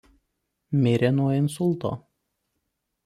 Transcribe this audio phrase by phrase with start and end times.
[0.85, 1.93] Mirė nuo insulto.